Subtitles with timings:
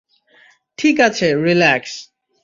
[0.79, 1.93] ঠিক আছে রিল্যাক্স।